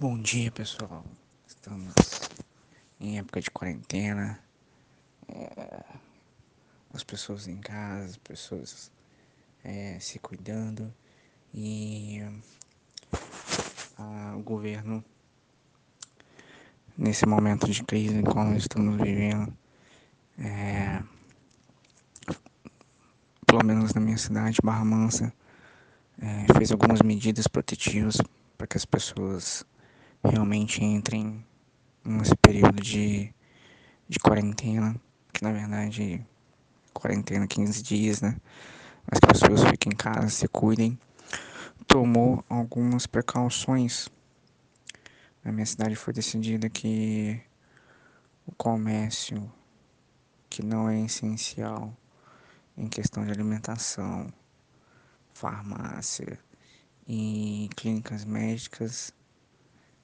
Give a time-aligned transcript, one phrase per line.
[0.00, 1.04] Bom dia, pessoal.
[1.46, 1.92] Estamos
[2.98, 4.40] em época de quarentena.
[5.28, 5.84] É,
[6.94, 8.90] as pessoas em casa, as pessoas
[9.62, 10.90] é, se cuidando
[11.52, 12.22] e
[13.98, 15.04] a, o governo,
[16.96, 19.54] nesse momento de crise em qual estamos vivendo,
[20.38, 21.02] é,
[23.44, 25.30] pelo menos na minha cidade, Barra Mansa,
[26.18, 28.16] é, fez algumas medidas protetivas
[28.56, 29.62] para que as pessoas
[30.22, 31.44] realmente entrem
[32.04, 33.32] nesse período de,
[34.08, 34.94] de quarentena,
[35.32, 36.24] que na verdade
[36.92, 38.36] quarentena 15 dias, né?
[39.10, 40.98] Mas que as pessoas fiquem em casa, se cuidem.
[41.86, 44.08] Tomou algumas precauções.
[45.42, 47.40] Na minha cidade foi decidida que
[48.46, 49.50] o comércio
[50.48, 51.96] que não é essencial
[52.76, 54.32] em questão de alimentação,
[55.32, 56.38] farmácia
[57.06, 59.12] e clínicas médicas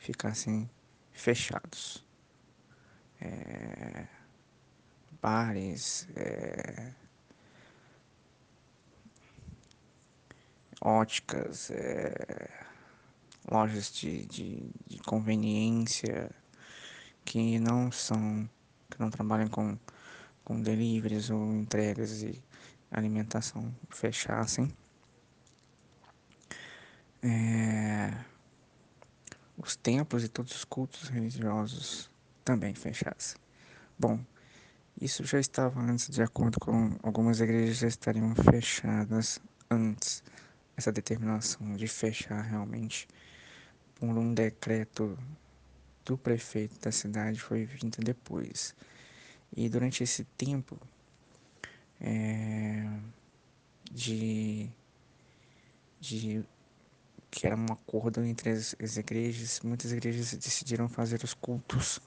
[0.00, 0.68] ficassem
[1.12, 2.04] fechados.
[3.20, 4.06] É,
[5.20, 6.92] bares, é,
[10.80, 12.48] óticas, é,
[13.50, 16.30] lojas de, de, de, conveniência
[17.22, 18.48] que não são,
[18.90, 19.78] que não trabalham com,
[20.42, 22.42] com deliveries ou entregas e
[22.90, 24.74] alimentação fechassem.
[27.22, 28.30] É,
[29.62, 32.10] os templos e todos os cultos religiosos
[32.44, 33.38] também fechassem.
[33.98, 34.18] Bom,
[35.00, 40.22] isso já estava antes, de acordo com algumas igrejas já estariam fechadas antes.
[40.76, 43.06] Essa determinação de fechar realmente
[43.96, 45.18] por um decreto
[46.04, 48.74] do prefeito da cidade foi vinda depois.
[49.54, 50.78] E durante esse tempo
[52.00, 52.88] é,
[53.92, 54.70] de,
[56.00, 56.42] de
[57.30, 59.60] que era um acordo entre as, as igrejas.
[59.62, 62.00] Muitas igrejas decidiram fazer os cultos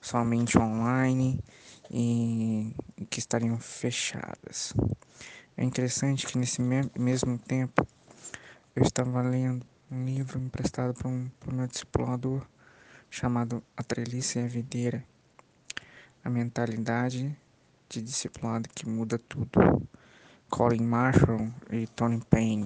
[0.00, 1.40] somente online
[1.90, 2.74] e,
[3.08, 4.74] que estariam fechadas.
[5.56, 7.86] É interessante que nesse me mesmo tempo
[8.74, 12.46] eu estava lendo um livro emprestado por um, por meu discipulador
[13.08, 15.04] chamado A Treliça e a Videira.
[16.22, 17.36] A mentalidade
[17.88, 19.48] de discipulado que muda tudo.
[20.50, 22.64] Colin Marshall e Tony Payne.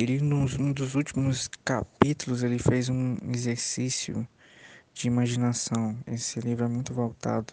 [0.00, 4.26] Ele, nos, um dos últimos capítulos, ele fez um exercício
[4.94, 5.94] de imaginação.
[6.06, 7.52] Esse livro é muito voltado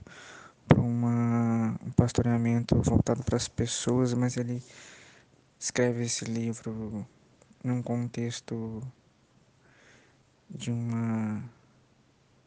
[0.66, 4.64] para um pastoreamento voltado para as pessoas, mas ele
[5.60, 7.06] escreve esse livro
[7.62, 8.82] num contexto
[10.50, 11.44] de uma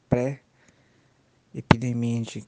[0.08, 2.42] pré-epidemia de,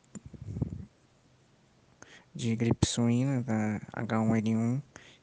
[2.35, 4.81] de gripe suína da H1N1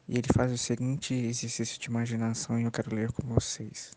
[0.10, 3.92] e ele faz o seguinte exercício de imaginação e eu quero ler com vocês.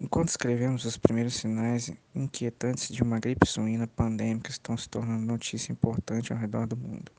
[0.00, 5.70] Enquanto escrevemos, os primeiros sinais inquietantes de uma gripe suína pandêmica estão se tornando notícia
[5.70, 7.12] importante ao redor do mundo.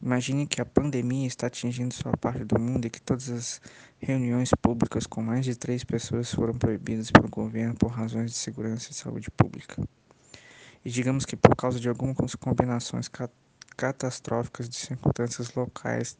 [0.00, 3.60] Imagine que a pandemia está atingindo sua parte do mundo e que todas as
[3.98, 8.92] reuniões públicas com mais de três pessoas foram proibidas pelo governo por razões de segurança
[8.92, 9.82] e saúde pública.
[10.84, 13.08] E digamos que por causa de algumas combinações
[13.76, 16.18] catastróficas de circunstâncias locais,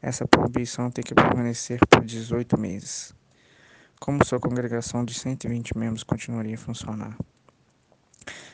[0.00, 3.14] essa proibição tem que permanecer por 18 meses.
[4.00, 7.16] Como sua congregação de 120 membros continuaria a funcionar?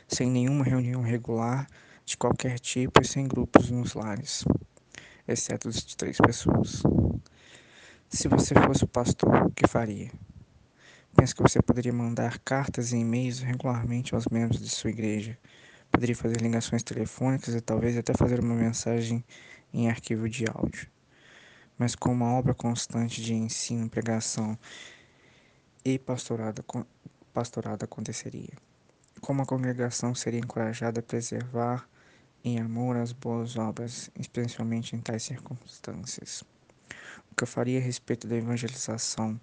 [0.07, 1.67] Sem nenhuma reunião regular
[2.05, 4.45] de qualquer tipo e sem grupos nos lares,
[5.27, 6.83] exceto os de três pessoas.
[8.09, 10.11] Se você fosse o pastor, o que faria?
[11.17, 15.39] Penso que você poderia mandar cartas e e-mails regularmente aos membros de sua igreja,
[15.91, 19.25] Poderia fazer ligações telefônicas e talvez até fazer uma mensagem
[19.73, 20.89] em arquivo de áudio.
[21.77, 24.59] Mas com uma obra constante de ensino, pregação
[25.85, 26.65] e pastorado,
[27.33, 28.53] pastorado aconteceria.
[29.21, 31.89] Como a congregação seria encorajada a preservar
[32.43, 36.43] em amor as boas obras, especialmente em tais circunstâncias.
[37.31, 39.41] O que eu faria a respeito da evangelização?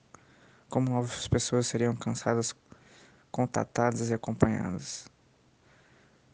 [0.69, 2.55] Como novas pessoas seriam alcançadas,
[3.31, 5.07] contatadas e acompanhadas?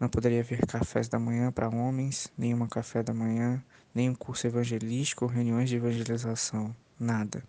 [0.03, 3.63] Não poderia haver cafés da manhã para homens, nenhuma café da manhã,
[3.95, 6.75] nenhum curso evangelístico ou reuniões de evangelização.
[6.99, 7.41] Nada.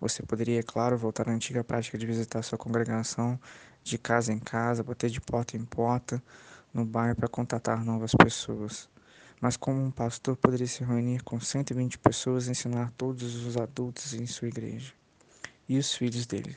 [0.00, 3.38] Você poderia, é claro, voltar à antiga prática de visitar sua congregação
[3.84, 6.22] de casa em casa, bater de porta em porta
[6.72, 8.88] no bairro para contatar novas pessoas.
[9.38, 14.14] Mas como um pastor poderia se reunir com 120 pessoas e ensinar todos os adultos
[14.14, 14.94] em sua igreja?
[15.68, 16.56] E os filhos dele?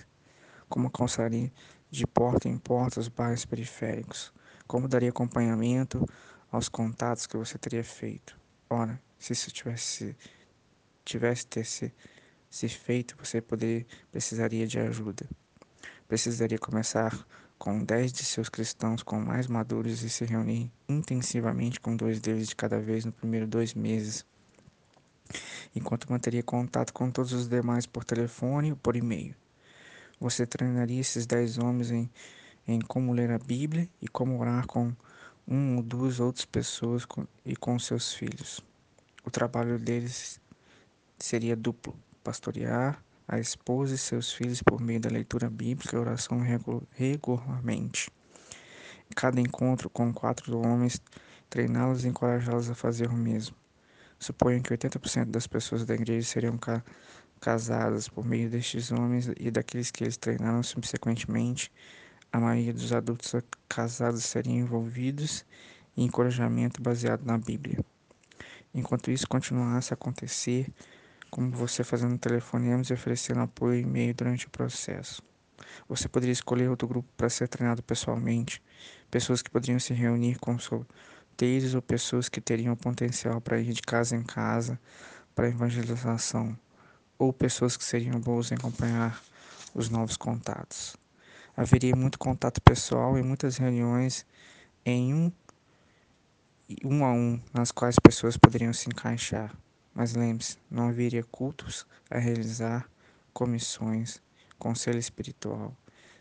[0.70, 1.52] Como alcançaria
[1.90, 4.32] de porta em porta os bairros periféricos?
[4.72, 6.08] Como daria acompanhamento
[6.50, 8.40] aos contatos que você teria feito?
[8.70, 10.16] Ora, se isso tivesse,
[11.04, 11.94] tivesse ter se
[12.50, 15.30] Se feito, você poder, precisaria de ajuda.
[16.08, 17.28] Precisaria começar
[17.60, 22.48] com dez de seus cristãos com mais maduros e se reunir intensivamente com dois deles
[22.48, 24.26] de cada vez no primeiro dois meses,
[25.76, 29.36] enquanto manteria contato com todos os demais por telefone ou por e-mail.
[30.18, 32.10] Você treinaria esses dez homens em,
[32.72, 34.94] em como ler a Bíblia e como orar com
[35.48, 37.06] um ou duas outras pessoas
[37.46, 38.62] e com seus filhos.
[39.24, 40.40] O trabalho deles
[41.18, 46.42] seria duplo: pastorear a esposa e seus filhos por meio da leitura bíblica e oração
[46.92, 48.10] regularmente.
[49.16, 51.02] Cada encontro com quatro homens,
[51.50, 53.56] treiná-los e encorajá-los a fazer o mesmo.
[54.18, 56.84] Suponho que 80% das pessoas da igreja seriam ca
[57.40, 61.72] casadas por meio destes homens e daqueles que eles treinaram subsequentemente.
[62.34, 63.34] A maioria dos adultos
[63.68, 65.46] casados seriam envolvidos
[65.98, 67.84] em encorajamento baseado na Bíblia.
[68.74, 70.72] Enquanto isso continuasse a acontecer,
[71.30, 75.22] como você fazendo telefonemas e oferecendo apoio e e-mail durante o processo.
[75.90, 78.64] Você poderia escolher outro grupo para ser treinado pessoalmente,
[79.10, 83.82] pessoas que poderiam se reunir com solteiros ou pessoas que teriam potencial para ir de
[83.82, 84.80] casa em casa
[85.36, 86.58] para evangelização,
[87.20, 89.22] ou pessoas que seriam boas em acompanhar
[89.74, 91.01] os novos contatos.
[91.56, 94.26] Haveria muito contato pessoal e muitas reuniões
[94.86, 95.32] em um,
[96.84, 99.56] um a um, nas quais pessoas poderiam se encaixar.
[99.94, 102.90] Mas lembre-se, não haveria cultos a realizar,
[103.34, 104.22] comissões,
[104.58, 105.76] conselho espiritual,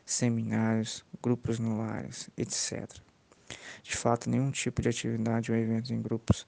[0.05, 2.91] seminários, grupos no lares, etc.
[3.83, 6.47] De fato, nenhum tipo de atividade ou evento em grupos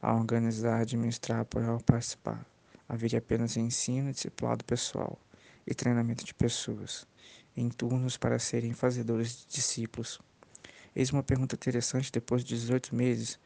[0.00, 2.44] a organizar, administrar, apoiar ou participar.
[2.88, 5.18] Haveria apenas ensino, discipulado pessoal
[5.66, 7.06] e treinamento de pessoas,
[7.56, 10.20] em turnos para serem fazedores de discípulos.
[10.94, 13.38] Eis uma pergunta interessante depois de 18 meses,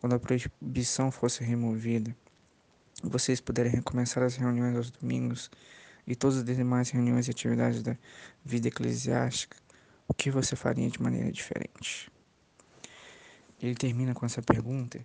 [0.00, 2.14] quando a proibição fosse removida
[3.02, 5.50] vocês puderem recomeçar as reuniões aos domingos
[6.06, 7.96] e todas as demais reuniões e atividades da
[8.44, 9.56] vida eclesiástica,
[10.06, 12.10] o que você faria de maneira diferente?
[13.60, 15.04] Ele termina com essa pergunta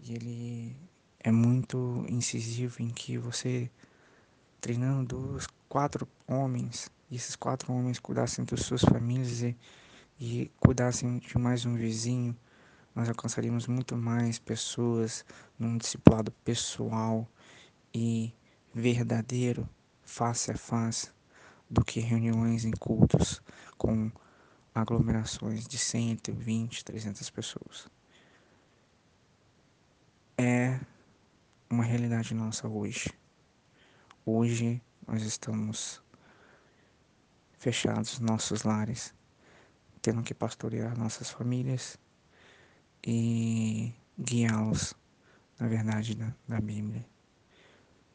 [0.00, 0.76] e ele
[1.20, 3.70] é muito incisivo em que você
[4.60, 9.56] treinando dois, quatro homens, e esses quatro homens cuidassem das suas famílias e,
[10.18, 12.36] e cuidassem de mais um vizinho,
[12.94, 15.24] nós alcançaríamos muito mais pessoas
[15.58, 17.28] num discipulado pessoal
[17.92, 18.32] e
[18.72, 19.68] verdadeiro
[20.02, 21.10] face a face
[21.68, 23.42] do que reuniões em cultos
[23.76, 24.10] com
[24.74, 27.88] aglomerações de 120, 300 pessoas.
[30.38, 30.80] É
[31.68, 33.12] uma realidade nossa hoje.
[34.24, 36.02] Hoje nós estamos
[37.60, 39.14] fechados nos nossos lares,
[40.00, 41.98] tendo que pastorear nossas famílias
[43.06, 44.94] e guiá-los
[45.58, 47.06] na verdade da, da Bíblia.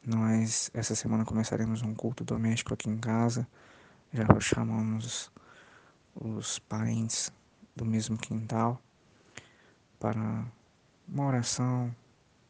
[0.03, 3.47] Nós, essa semana, começaremos um culto doméstico aqui em casa.
[4.11, 5.31] Já chamamos
[6.15, 7.31] os parentes
[7.75, 8.81] do mesmo quintal
[9.99, 10.43] para
[11.07, 11.95] uma oração,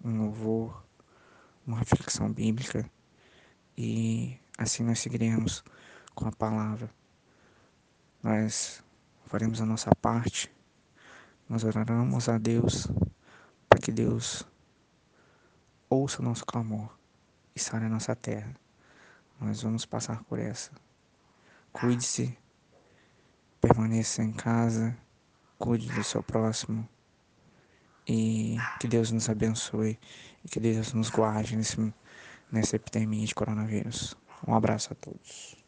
[0.01, 0.81] um louvor,
[1.67, 2.89] uma reflexão bíblica
[3.77, 5.63] e assim nós seguiremos
[6.15, 6.89] com a palavra.
[8.23, 8.83] Nós
[9.25, 10.51] faremos a nossa parte,
[11.47, 12.87] nós oraremos a Deus
[13.69, 14.47] para que Deus
[15.89, 16.89] ouça o nosso clamor
[17.55, 18.55] e sare a nossa terra.
[19.39, 20.71] Nós vamos passar por essa.
[21.71, 22.35] Cuide-se,
[23.59, 24.97] permaneça em casa,
[25.59, 26.87] cuide do seu próximo
[28.07, 29.99] e que Deus nos abençoe
[30.43, 31.93] e que Deus nos guarde nesse,
[32.51, 34.15] nessa epidemia de coronavírus.
[34.47, 35.64] Um abraço a todos.